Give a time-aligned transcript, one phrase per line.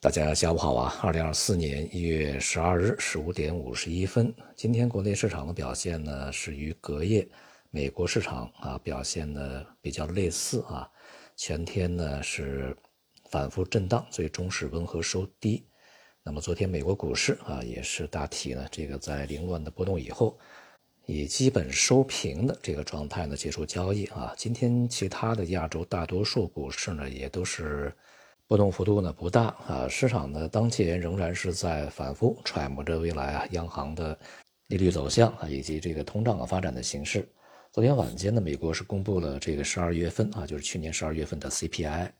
[0.00, 0.94] 大家下午好啊！
[1.02, 7.26] 二零二四年一月十二日十五点五十一分，今天国内市场的表现呢是与隔夜
[7.70, 10.88] 美国市场啊表现呢比较类似啊，
[11.34, 12.76] 全天呢是
[13.28, 15.66] 反复震荡，最终是温和收低。
[16.22, 20.38] 那么昨天美国股市啊也是大体呢这个在凌乱的波动以后，
[21.06, 24.32] 以基本收平的这个状态呢结束交易啊。
[24.36, 27.92] 今天其他的亚洲大多数股市呢也都是。
[28.48, 34.18] 波动幅度呢不大啊，市场呢当前仍然是在反复揣摩着未来啊央行的
[34.68, 37.28] 利率走向啊以及这个通胀啊发展的形势。
[37.70, 42.10] 昨天晚间呢，美国是公布了这个十二月份啊，就是去年十二月份的 CPI，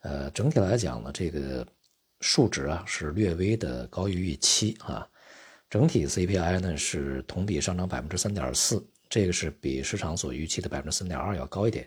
[0.00, 1.66] 呃，整体来讲呢，这个
[2.22, 5.06] 数值啊是略微的高于预期啊，
[5.68, 11.86] 整体 CPI 呢是同比上涨百分之三点四，这个是比市场所预期的百分之三点二要高一点。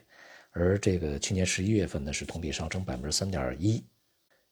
[0.51, 3.83] 而这个去年十一月份呢，是同比上升百分之三点一，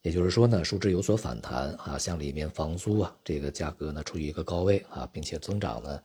[0.03, 6.01] 也就是说呢，数值有所反弹啊，像里面房租啊，这个价格呢处于一个高位啊，并且增长呢，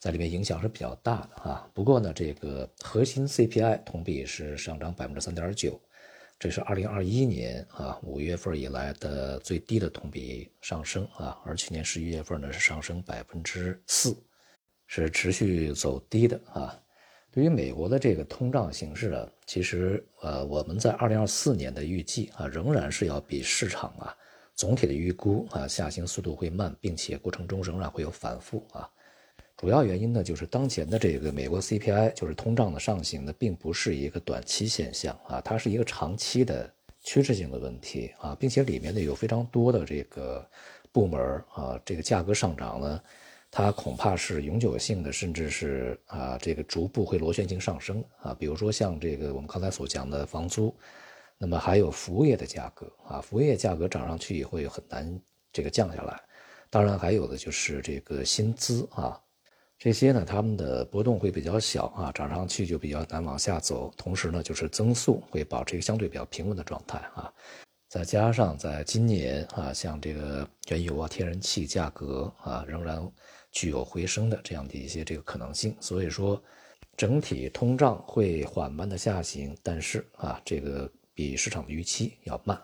[0.00, 1.70] 在里面影响是比较大的啊。
[1.72, 5.80] 不过呢，这个核心 CPI 同比是上涨百分之三点九，
[6.38, 14.16] 这是二零二一年啊五月份以来的最低的同比上升啊，而去年十一月份呢是上升百分之四，
[14.88, 16.78] 是持续走低的啊。
[17.38, 24.12] 对于美国的这个通胀形势呢，其实呃，我们在二零二四年的预计啊，仍然是要比市场啊
[24.56, 28.90] 总体的预估啊下行速度会慢，并且过程中仍然会有反复啊。
[29.56, 36.68] 主要原因呢，就是当前的这个美国 CPI 就是通胀的上行呢，并不是一个短期现象啊，它是一个长期的
[37.02, 40.44] 趋势性的问题啊，并且里面呢有非常多的这个
[40.90, 41.20] 部门
[41.54, 43.00] 啊，这个价格上涨呢。
[43.50, 48.34] 它恐怕是永久性的，甚至是啊，这个逐步会螺旋形上升啊。
[48.34, 50.74] 比如说像这个我们刚才所讲的房租，
[51.38, 56.20] 那么还有服务业的价格啊，服务业价格涨上去以后也很难这个降下来。
[56.68, 59.18] 当然还有的就是这个薪资啊，
[59.78, 63.90] 这些呢它们的波动会比较小啊，涨上去就比较难往下走。
[63.96, 67.32] 同时呢，就是增速会保持一个相对比较平稳的状态啊。
[67.88, 73.10] 再加上在今年啊，像这个原油啊、天然气价格啊，仍然。
[73.58, 76.40] 具有回升的这样的一些这个可能性，所以说
[76.96, 82.56] 整体通胀会缓慢的下行，但是啊，这个比市场的预期要慢，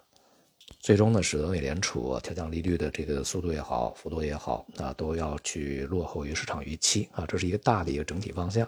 [0.79, 8.65] 最终呢，使得美联储调降利率的这个速度也好，幅度也好，啊，都要去落后于市场预期啊，这是一个大的一个整体方向。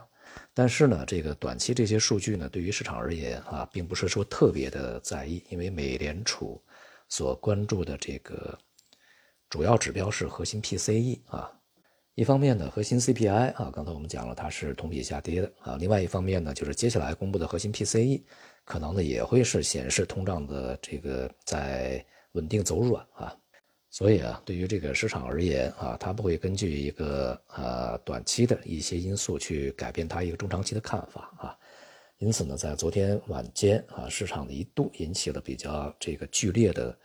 [0.52, 6.60] 但是呢，这个短期这些数据呢，对于市场而言啊，并不是说特别的在意，因为美联储
[7.08, 8.58] 所关注的这个
[9.48, 11.52] 主要指标是核心 PCE 啊。
[12.16, 15.76] 一方面呢，核心 CPI 啊，刚才我们讲了，它是同比下跌的啊。
[15.78, 18.22] 另外一方面呢，就是接下来公布的核心 PCE，
[18.64, 23.36] 可能呢也会是显示通胀的这个在稳定走软啊。
[23.90, 31.54] 所以啊，对于这个市场而言啊，它不会根据一个呃短期的一些因素去改变它一个中长期的看法啊。
[32.16, 36.98] 因此呢，在昨天晚间啊，市场的一度引起了比较这个剧烈的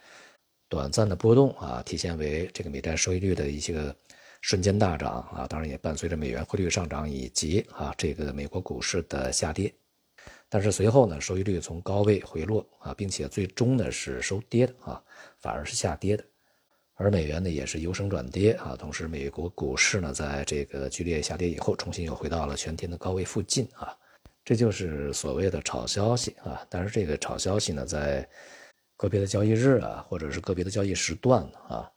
[0.70, 3.94] 短暂的波动啊，体现为这个美债收益率的一些。
[4.42, 9.72] 瞬间大涨啊，当然也伴随着美元汇率上涨以及啊这个美国股市的下跌，
[10.50, 15.02] 但是随后呢，收益率从高位回落啊，并且最终呢是收跌的啊，
[15.38, 16.24] 反而是下跌的，
[16.96, 23.96] 而美元呢也是由升转跌啊，同时美国股市呢在这个剧烈下跌以后，重新又回到了全天的高位附近啊，
[24.44, 28.28] 这就是所谓的炒消息啊，但是这个炒消息呢，在
[28.98, 31.88] 个别的交易日啊，或者是个别的交易时段啊。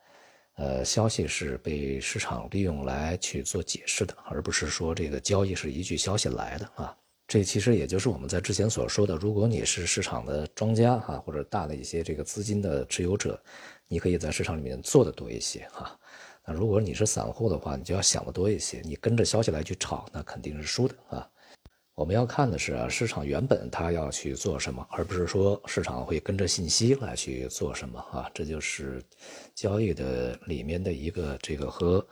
[0.56, 6.96] 呃，消息是被市场利用来去做解释的，而不是说这个交易是依据消息来的啊。
[7.26, 13.42] 这其实也就是我们在之前所说的，如果你是市场的庄家哈，或者大的一些这个资金的持有者，
[13.88, 15.98] 你可以在市场里面做的多一些哈。
[16.46, 21.28] 那如果你是散户的话，你就要想的多一些，你跟着消息来去炒，那肯定是输的啊。
[21.94, 28.28] 我们要看的是啊，市场原本它要去做什么，而不是说市场会跟着信息来去做什么啊。
[28.34, 29.00] 这就是
[29.54, 32.04] 交易的里面的一个这个和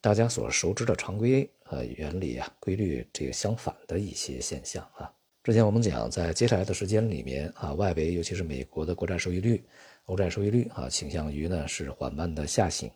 [0.00, 5.08] 大家所熟知的常规呃原理啊规律这个相反的一些现象啊。
[5.44, 9.64] 之前我们讲，在接下来的时间里面啊，外围尤其是美国的国债收益率、
[10.06, 12.90] 欧债收益率啊，倾向于呢是缓慢的下行，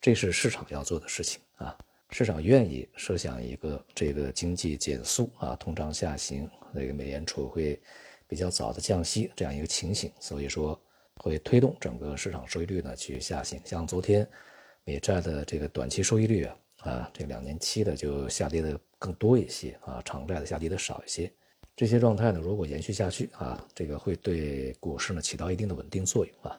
[0.00, 1.76] 这是市场要做的事情啊。
[2.10, 7.80] 市场愿意设想一个这个经济减速啊，通胀下行，那个美联储会
[8.26, 10.80] 比较早的降息这样一个情形，所以说
[11.16, 13.60] 会推动整个市场收益率呢去下行。
[13.64, 14.26] 像昨天
[14.84, 21.30] 美债的这个短期收益率啊，啊，这两年期的就下跌的更多一些啊，长债的下跌的少一些。
[21.76, 26.58] 这些状态呢，如果延续下去啊，这个会对股市呢起到一定的稳定作用啊。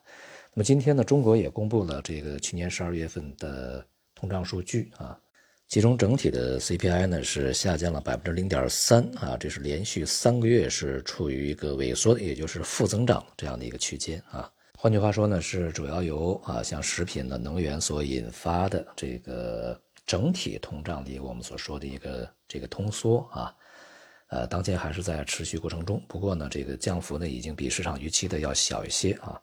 [0.54, 3.86] 那么今天呢，中国也公布了这个去年十二月份的
[4.16, 5.20] 通胀数据啊，
[5.70, 14.52] 其中整体的 CPI 呢是下降了百分之零点三啊，这是连续三个月是处于一个萎缩，也就是负增长这样的一个区间啊。
[14.76, 23.56] 换句话说呢，是主要由啊像食品的能源所引发的这个整体通胀的一个我们所说的一个这个通缩啊，
[24.30, 26.04] 呃，当前还是在持续过程中。
[26.08, 29.40] 不过呢，这个降幅呢已经比市场预期的要小一些啊。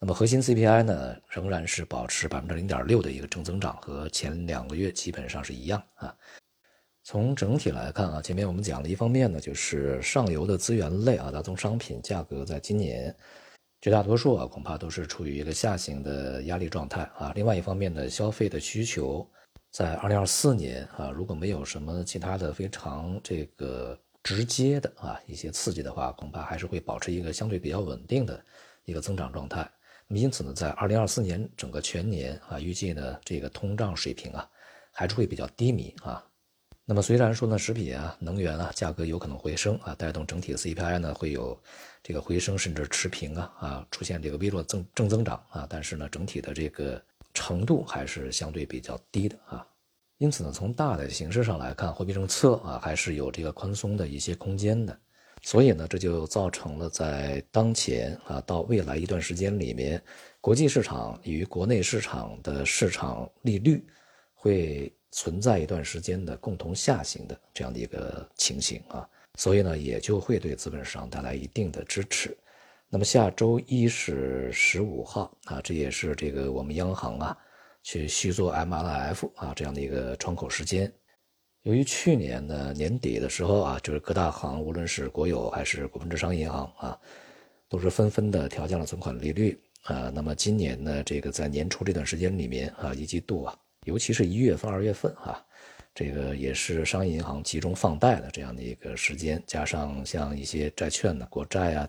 [0.00, 6.16] 那么核心 CPI 呢仍然是保持百分之零点六的一个正增长，和前两个月基本上是一样啊。
[7.04, 13.14] 从整体来看啊，前面我们讲了一方面呢，就是上游的资源类啊，大宗商品价格在今年。
[13.82, 17.32] 绝大多数啊，恐怕都是处于一个下行的压力状态啊。
[17.34, 19.26] 另外一方面呢，消费的需求
[19.70, 28.42] 在二零二四年啊，如果没有什么其他的非常这个直接的啊一些刺激的话，恐怕还是会保持一个相对比较稳定的
[28.84, 29.66] 一个增长状态。
[30.18, 34.48] 因此呢，在二零二四年整个全年啊，预计呢这个通胀水平啊
[34.90, 36.24] 还是会比较低迷啊。
[36.84, 41.56] 那么虽然说呢，食品啊、能源啊价格有可能回升啊，带动整体的 CPI 呢会有
[42.02, 47.00] 这个回升，甚至持平啊啊，出现这个微弱增正增长啊，但是呢，整体的这个
[47.32, 49.64] 程度还是相对比较低的啊。
[50.18, 54.98] 因此呢，从大的形势上来看，货币政策啊还是有这个宽松的一些空间的。
[55.42, 60.02] 所以呢，这就造成了在当前啊到未来一段时间里面，
[60.40, 63.84] 国际市场与国内市场的市场利率
[64.34, 64.92] 会。
[65.12, 69.04] 存在一段时间的共同下行的这样的一个情形啊，
[69.34, 72.38] 所以呢，也就会对资本市场带来一定的支持。
[72.88, 77.36] 那么下周一是十五号啊，这也是这个我们央行啊
[77.82, 80.92] 去续做 MLF 啊这样的一个窗口时间。
[81.62, 86.98] 由于去年呢年底的时候啊，就是各大行，无论是国有还是股份制商业银行啊，
[87.68, 90.10] 都是纷纷的调降了存款利率啊。
[90.14, 93.54] 那么今年呢，这个在年初这段时间里面啊，一季度啊。
[93.84, 95.44] 尤其是一月份、二月份啊，
[95.94, 101.88] 这个也是商业银行集中放贷的这样的一个时间，加上像一些债券呢、国债啊、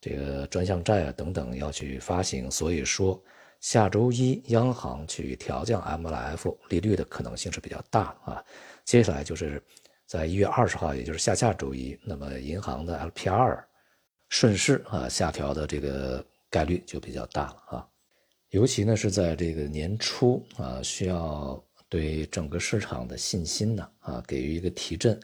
[0.00, 3.22] 这个专项债啊等等要去发行，所以说
[3.60, 8.42] 下周一央行去调降 MLF 利率的可能性是比较大啊。
[8.90, 9.62] 接下来就是
[10.04, 13.62] 在一月二十号，也就是下下周一，那么银行的 LPR
[14.30, 17.88] 顺势啊下调的这个概率就比较大了啊。
[18.48, 25.20] 尤其呢是在这个年初啊，需要对整个市场的信心呢啊给予一个提振，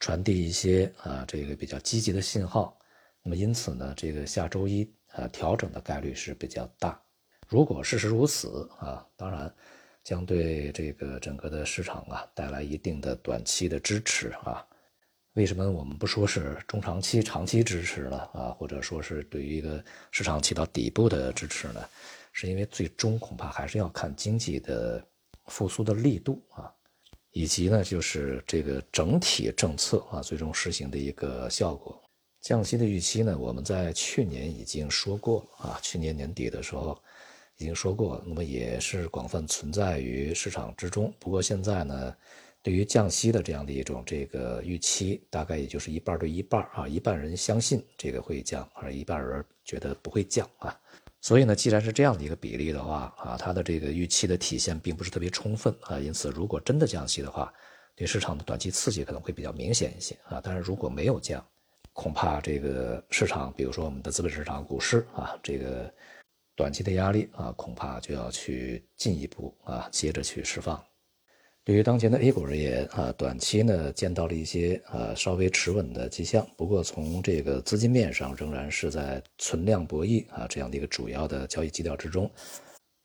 [0.00, 2.74] 传递一些啊这个比较积极的信号。
[3.22, 6.98] 那么因此呢，这个下周一啊调整的概率是比较大。
[7.46, 9.54] 如果事实如此啊，当然
[10.04, 14.66] 将对这个整个的市场啊带来一定的短期的支持啊。
[15.34, 18.18] 为什么我们不说是中长期、长期支持呢？
[18.34, 21.82] 啊，或者说是对于一个市场起到底部的支持呢？
[22.32, 25.02] 是因为最终恐怕还是要看经济的
[25.46, 26.70] 复苏的力度啊，
[27.30, 32.02] 以及呢就是这个整体政策啊最终实行的一个效果。
[32.40, 37.00] 降息的预期呢，我们在去年已经说过啊，去年年底的时候
[37.62, 41.12] 已经说过，那么也是广泛存在于市场之中。
[41.20, 42.14] 不过现在呢，
[42.60, 50.76] 对于降息的这样的一种这个预期，大概也就是一半对一半啊，一半人相信这个会降，而一半人觉得不会降啊。
[51.20, 57.52] 所以呢，既然是这样的一个比例的话啊，它的这个预期的体现并不是特别充分啊，因此如果真的降息的话，
[57.94, 60.40] 对市场的短期刺激可能会比较明显一些啊。
[60.42, 61.44] 但是如果没有降，
[61.92, 65.92] 恐怕这个市场，比如说我们的资本市场、股市啊，这个
[66.54, 70.82] 短期的压力啊，恐怕就要去进一步啊，接着去释放。
[71.64, 82.28] 对于当前的 A 股而言，啊，短期呢见到了一些呃稍微持稳的迹象，不过从这个资金面上仍然是在存量博弈啊这样的一个主要的交易基调之中，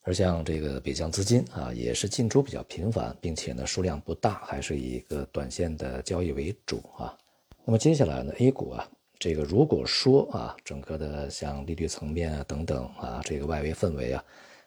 [0.02, 7.16] 而像这个北向资金啊也是进出比较频繁，并且呢数量不大，还是以一个短线的交易为主啊。
[7.64, 8.90] 那么接下来呢 A 股啊，
[9.20, 14.24] 这个如果说啊整个的像利率层面啊等等啊这个外围氛围啊。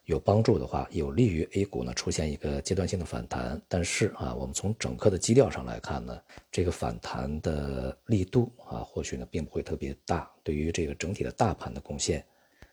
[0.07, 3.61] 有帮助的话，有利于 A 股呢出现一个阶段性的反弹。
[3.69, 10.29] 但是啊，我们从整个的基调上来看呢，这个反弹的力度啊，或许呢并不会特别大。
[10.43, 12.25] 对于这个整体的大盘的贡献，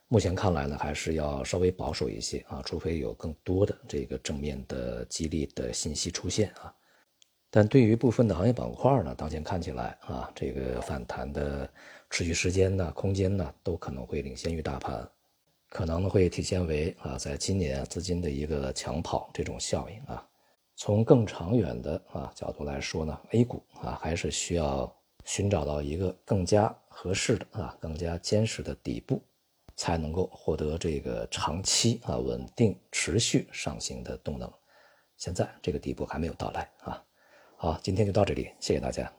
[0.07, 6.74] 目前看来呢，还是要稍微保守一些啊，除非有更多的这个正面的激励的信息出现啊。
[7.50, 11.70] 但对于部分的行业板块呢，当前看起来啊，这个反弹的
[12.10, 15.08] 持续时间呢、空间呢，都可能会领先于大盘。
[15.70, 20.25] 可能会体现为啊，在今年资金的一个抢跑这种效应啊。
[20.75, 24.94] 从更长远的啊角度来说呢，A 股啊还是需要
[25.25, 29.22] 寻找到一个更加合适的啊、更加坚实的底部。
[29.80, 34.51] 才能够获得这个长期啊稳定持续上行的动能。
[35.18, 37.00] 现在这个底部还没有到来啊。
[37.59, 39.11] 好，今天就到这里，谢谢大家。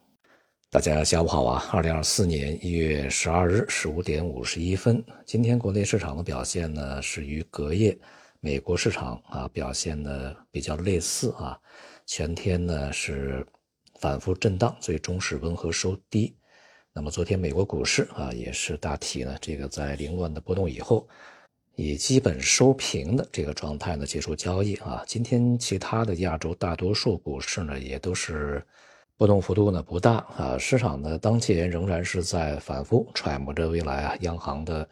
[0.70, 1.68] 大家下午好啊！
[1.72, 7.98] 二零二四年一月十二日十五点五十一分，今天国内市场的表现呢是与隔夜
[8.38, 11.58] 美国市场啊表现呢比较类似啊，
[12.06, 13.44] 全天呢是
[13.98, 16.36] 反复震荡，最终是温和收低。
[16.92, 21.08] 那么昨天美国股市啊也是大体呢这个在凌乱的波动以后，
[21.78, 25.02] 以基本收平的这个状态呢结束交易啊。
[25.06, 28.62] 今天其他的亚洲大多数股市呢也都是。
[29.18, 34.88] 波动幅度呢不大啊，市场呢当前仍然是在反复揣摩着未来啊央行的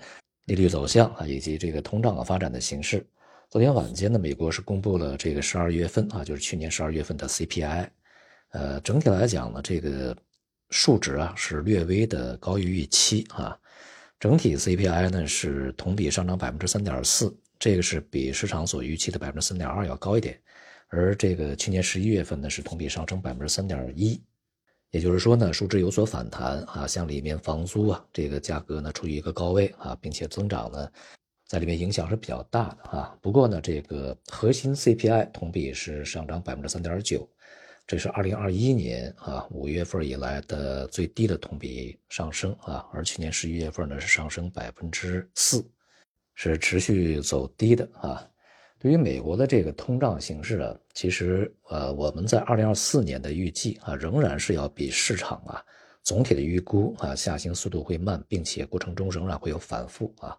[0.47, 3.07] 利率走向啊以及这个通胀的发展的形势。
[3.49, 7.87] 昨天晚间呢，美国是公布了这个十二月份啊，就是去年十二月份的 CPI，
[8.51, 10.17] 呃，整体来讲呢，这个
[10.71, 13.57] 数值啊是略微的高于预期啊，
[14.19, 20.41] 整体 CPI 呢是同比上涨百分之三点四，这个是比市场所预期的百分之三点二要高一点。
[20.89, 24.23] 而这个去年十一月份呢，是同比上升百分之三点一，
[24.91, 30.91] 也就是说呢，数值有所反弹啊，像里面房租啊，这个价格呢处于一个高位啊，并且增长呢，
[31.47, 33.15] 在里面影响是比较大的啊。
[33.21, 37.29] 不过呢，这个核心 CPI 同比是上涨百分之三点九，
[37.87, 45.65] 这是二零二一年啊五月份以来的最低的同比上升啊，而去年十一月份呢是上升百分之四，
[46.35, 48.29] 是持续走低的啊。
[48.79, 55.65] 对于美国的这个通胀形势啊，其实呃，我们在二零二四年的预计啊，仍然是要比市场啊
[56.03, 60.37] 总体的预估啊下行速度会慢，并且过程中仍然会有反复啊。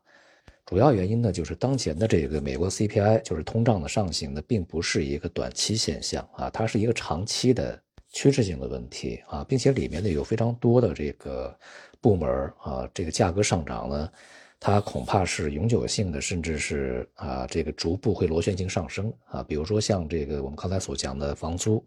[0.68, 11.58] 主要原因呢，就是当前的这个美国 CPI 就是通胀的上行呢，并不是一个短期现象啊，它是一个长期的趋势性的问题啊，并且里面呢有非常多的这个
[12.02, 14.12] 部门啊，这个价格上涨呢。
[14.60, 19.44] 它恐怕是永久性的，甚至是啊，这个逐步会螺旋性上升啊。
[19.44, 21.86] 比如说像这个我们刚才所讲的房租，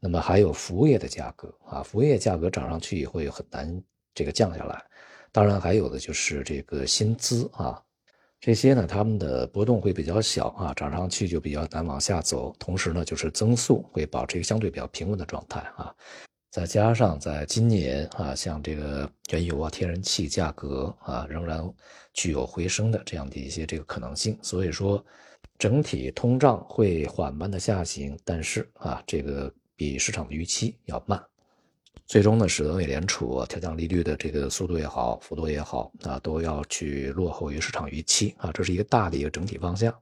[0.00, 3.80] 那么还有服务业的价格啊，服务业价格涨上去以后也很难
[4.12, 4.82] 这个降下来。
[5.30, 7.80] 当然还有的就是这个薪资啊，
[8.40, 12.54] 这些呢它们的波动会比较小啊，涨上去就比较难往下走。
[12.58, 15.94] 同时呢，就是增速会保持一个相对比较平稳的状态啊。
[16.50, 21.62] 再加上在今年啊，像这个原油啊、天然气价格啊，仍然
[22.14, 25.04] 具有回升的这样的一些这个可能性，所以说
[25.58, 31.22] 整体通胀会缓慢的下行，但是啊，这个比市场的预期要慢，
[32.10, 39.96] 最终呢，使得美联储调降利率的这个速度也好、幅度也好啊，都要去落后于市场预期啊，这是一个大的一个整体方向。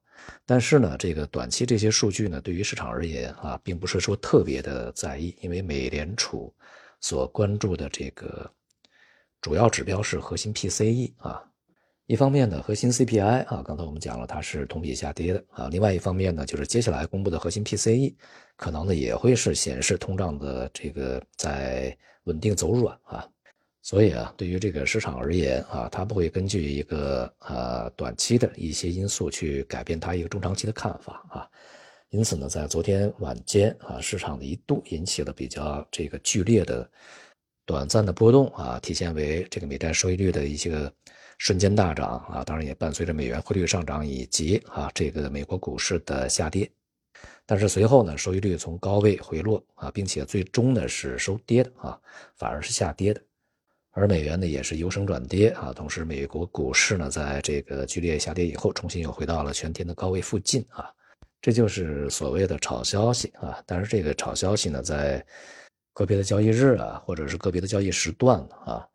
[0.47, 6.51] 但是呢，这个短期这些数据呢，对于市场而言啊，并不是说特别的在意，因为美联储
[6.99, 8.51] 所关注的这个
[9.43, 11.45] 主要指标是核心 PCE 啊。
[12.09, 15.69] 一方面呢，核心 CPI 啊，刚才我们讲了它是同比下跌的啊。
[15.71, 18.15] 另外一方面呢，就是接下来公布的核心 PCE，
[18.57, 23.29] 可能呢也会是显示通胀的这个在稳定走软啊。
[23.83, 31.47] 所以啊，对于这个市场而言啊，它不会根据一个呃短期的一些因素去改变它一个中长期的看法啊。
[32.09, 36.91] 因此呢，在昨天晚间啊，市场的一度引起了比较这个剧烈的
[37.69, 40.91] 短暂的波动啊，体现为这个美债收益率的一些
[41.37, 46.67] 瞬间大涨啊，当然也伴随着美元汇率上涨以及啊这个美国股市的下跌。
[47.45, 52.01] 但是随后呢，收益率从高位回落啊，并且最终呢是收跌的啊，
[52.37, 53.21] 反而是下跌的。
[53.91, 60.91] 而美元呢也是由升转跌啊，同时美国股市呢在这个剧烈下跌以后，重新又回到了全天的高位附近啊，
[61.43, 63.63] 这就是所谓的炒消息啊。
[63.67, 65.23] 但是这个炒消息呢，在
[65.99, 68.87] 个别的交易日啊，或者是个别的交易时段啊，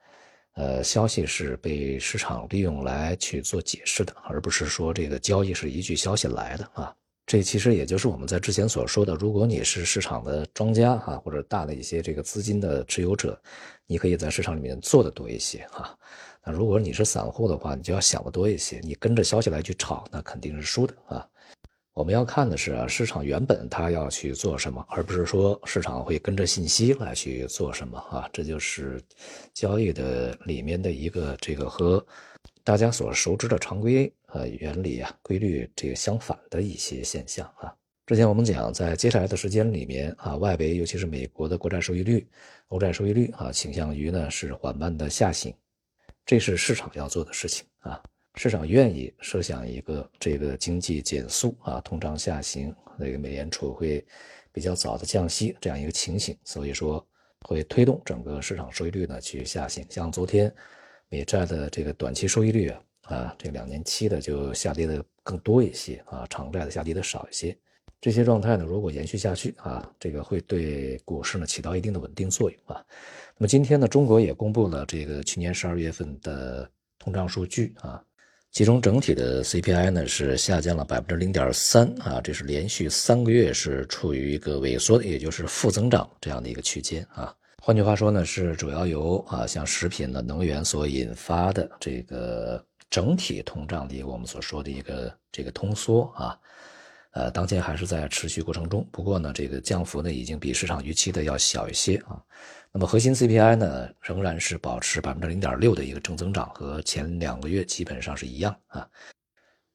[0.53, 6.95] 呃，消息是被市场利用来去做解释的，而不是说这个交易是依据消息来的啊。
[7.25, 13.37] 这其实也就是我们在之前所说的，如果你是市场的庄家哈，或者大的一些这个资金的持有者，
[13.85, 15.93] 你可以在市场里面做的多一些哈。
[16.45, 21.27] 那如果你是散户的话，你就要想的多一些，你跟着消息来去炒，那肯定是输的啊。
[21.93, 28.27] 我们要看的是啊，市场原本它要去做什么，而不是说市场会跟着信息来去做什么啊。
[28.33, 29.01] 这就是
[29.53, 32.05] 交易的里面的一个这个和。
[32.65, 42.25] 大家所熟知的常规呃原理啊规律这个相反的一些现象啊，之前我们讲在接下来的时间里面啊，外围尤其是美国的国债收益率、
[42.69, 45.53] 欧债收益率啊，倾向于呢是缓慢的下行，
[46.25, 47.65] 这是市场要做的事情，
[48.35, 54.05] 市场愿意设想一个这个经济减速啊，通胀下行，那个美联储会
[54.51, 57.05] 比较早的降息这样一个情形，所以说
[57.41, 60.53] 会推动整个市场收益率呢去下行，像昨天。
[61.09, 67.55] 美债的这个短期收益率啊，啊，这两年期的就下跌的更多一些啊，长债的下跌的少一些。
[68.01, 72.83] 这些状态呢，如果延续下去啊，这个会对股市呢起到一定的稳定作用啊。
[73.37, 78.03] 那么今天呢，中国也公布了这个去年十二月份的通胀数据啊，
[78.53, 87.33] 其中整体的 CPI 呢是下降了百分之零点三啊，这是连续三个月是处于一个萎缩的，也就是负增长这样的一个区间啊。
[87.63, 96.37] 换句话说呢，是主要由啊像食品呢、能源所引发的这个整体通胀的一个我们所说的一个这个通缩啊。
[97.13, 102.21] 呃，当前还是在持续过程中，不过呢，这个降幅呢已经比市场预期的要小一些啊。
[102.75, 108.89] 那么核心 CPI 呢仍然是保持百分之零点六的一个正增长，和前两个月基本上是一样啊。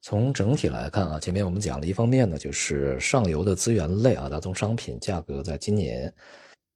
[0.03, 6.13] 从整体来看啊，前面我们讲的一方面呢，就是上游的资源类啊，大宗商品价格在今年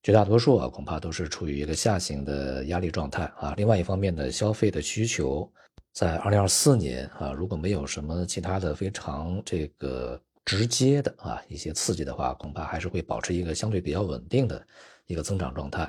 [0.05, 3.53] 绝大多数啊恐怕都是处于一个下行的压力状态啊。
[3.57, 5.51] 另外一方面呢，消费的需求
[5.93, 10.21] 在二零二四年啊，如果没有什么其他的非常这个。
[10.45, 14.61] 直接的啊一些刺激的话，恐怕还是会保持一个相对比较稳定的
[15.07, 15.89] 一个增长状态。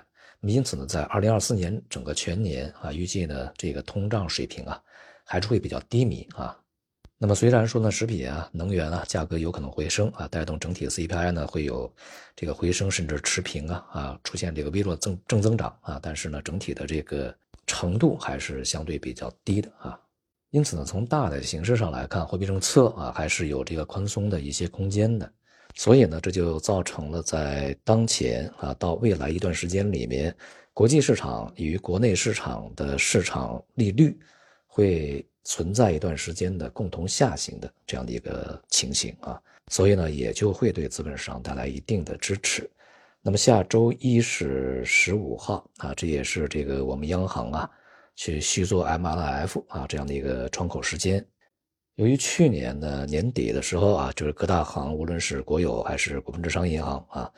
[0.51, 4.81] 因此呢，在二零二四年整个全年啊，预计呢这个通胀水平啊
[5.23, 6.57] 还是会比较低迷啊。
[7.17, 11.89] 那么虽然说呢，食品啊、能源啊价格有可能回升啊，带动整体的 CPI 呢会有
[12.35, 17.33] 这个回升甚至持平啊啊出现这个微弱增正增长啊，但是呢整体的这个
[17.65, 19.97] 程度还是相对比较低的啊。
[20.49, 25.31] 因此呢，从大的形势上来看，货币政策啊还是有这个宽松的一些空间的，
[25.75, 30.35] 所以呢，这就造成了在当前啊到未来一段时间里面，
[30.73, 34.17] 国际市场与国内市场的市场利率
[34.67, 42.69] 会存在一段时间的共同下行的这样的一个情形啊，所以呢，也就会对资本市场带来一定的支持。
[43.21, 47.69] 那么下周一是十五号啊，这也是这个我们央行啊。
[48.15, 51.25] 去续做 MLF 啊这样的一个窗口时间，
[51.95, 57.31] 由于去年的年底的时候啊，就是各大行，无论是国有还是股份制商业银行啊，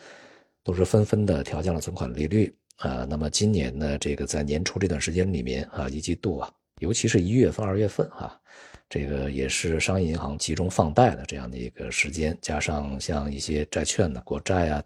[0.63, 3.05] 都是纷纷的调降了存款利率啊。
[3.09, 8.39] 那么今年呢，这个在年初这段时间里面啊，一季度啊，尤其是一月份、二月份啊，
[8.87, 14.83] 这个也是商业银行集中放贷的这样的一个时间，加上像一些债券呢、国债啊、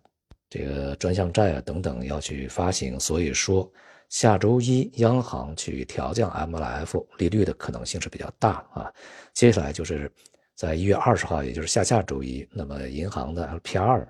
[0.49, 3.71] 这个专项债啊等等要去发行，所以说。
[4.09, 8.91] 下周一，央行去调降 MLF 利率的可能性是比较大啊。
[9.33, 10.11] 接下来就是
[10.55, 14.07] 在一月二十号，也就是下下周一，那么银行的 LPR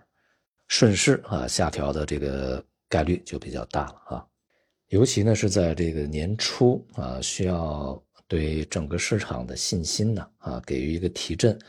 [0.70, 4.26] 顺势啊下调的这个概率就比较大了啊。
[4.88, 11.60] 尤其呢是在这个年初啊，需要对整个市场的信心呢啊给予一个提振，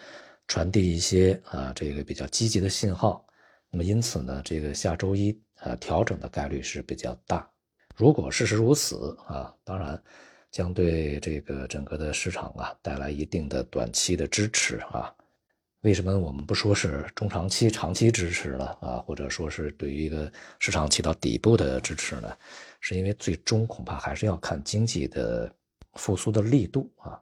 [0.47, 3.27] 传递一些啊这个比较积极的信号。
[3.71, 7.49] 那么因此呢，这个下周一啊调整的概率是比较大。
[8.00, 10.02] 如果事实如此啊，当然
[10.50, 15.14] 将对这个整个的市场啊带来一定的短期的支持啊。
[15.82, 18.64] 为什么我们不说是中长期、长期支持呢？
[18.80, 22.34] 啊，或者说是对于一个市场起到底部的支持呢？
[22.80, 25.54] 是因为最终恐怕还是要看经济的
[25.96, 27.20] 复苏的力度啊，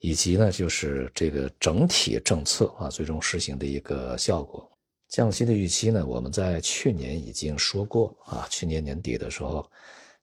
[0.00, 4.70] 以及呢就是这个整体政策啊最终实行的一个效果。
[5.08, 9.66] 降息的预期呢，我们在去年已经说过啊，去年年底的时候。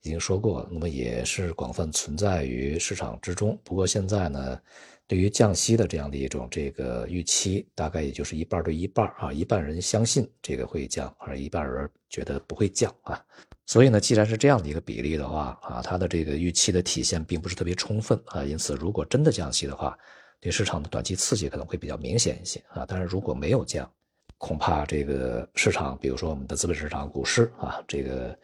[0.03, 3.59] 已经说过，那么也是广泛存在于市场之中。
[3.63, 4.59] 不过现在呢，
[5.05, 13.21] 对于降息的这样的一种这个预期，大概也就是一半对一半啊，一半人相信这个会降，而一半人觉得不会降啊。
[13.65, 18.43] 所以呢，既然是这样的一个比例的话啊，它的这个预期的体现并不是特别充分啊。
[18.45, 19.97] 因此，如果真的降息的话，
[20.39, 22.85] 对市场的短期刺激可能会比较明显一些啊。
[22.87, 23.91] 但是如果没有降，
[24.37, 28.37] 恐怕这个市场，比如说我们的资本市场、股市啊，这个。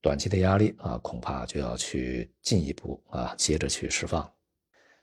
[0.00, 4.28] 短期的压力啊，恐怕就要去进一步啊，接着去释放。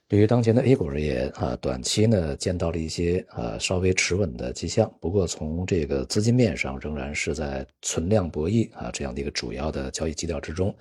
[0.08, 10.74] 对于当前的 A 股而言啊，短期呢见到了一些呃稍微持稳的迹象，不过从这个资金面上仍然是在存量博弈啊这样的一个主要的交易基调之中。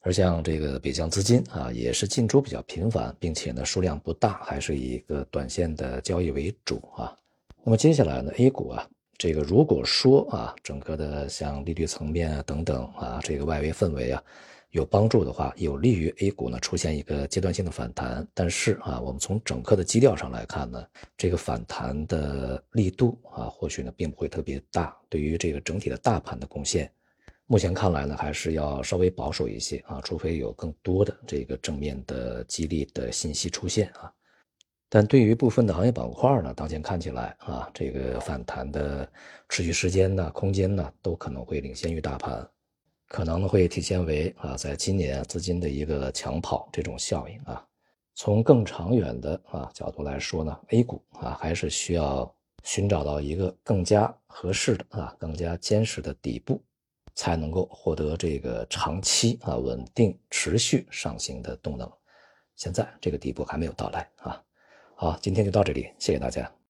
[0.00, 7.14] 而像这个北向资金啊，也是进出比较频繁，并且呢数量不大，还是以一个短线的交易为主啊。
[7.62, 8.88] 那么接下来呢，A 股啊。
[9.18, 14.22] 这个如果说啊，整个的像利率层面啊等等啊，这个外围氛围啊
[14.70, 18.26] 有帮助的话，有利于 A 股呢出现一个阶段性的反弹。
[18.34, 20.84] 但是啊，我们从整个的基调上来看呢，
[21.16, 24.94] 这个反弹的力度啊，或许呢并不会特别大。
[25.08, 26.92] 对于这个整体的大盘的贡献，
[27.46, 34.12] 目前看来呢，还是要稍微保守一些啊，除非有更多的这个正面的激励的信息出现啊。
[34.88, 39.06] 但对于部分的行业板块呢，当前看起来啊，这个反弹的
[39.48, 42.48] 持续时间呢、空间呢，都可能会领先于大盘，
[43.08, 47.66] 可能会体现为啊，在今年资金的一个抢跑这种效应啊。
[48.14, 56.62] 从更长远的啊角度来说呢，A 股啊还是需要寻找到一个更加合适的啊更加坚实的底部，
[57.14, 61.90] 才能够获得这个长期啊稳定持续上行的动能。
[62.54, 64.42] 现在这个底部还没有到来啊。
[64.98, 66.55] 好，今天就到这里，谢谢大家。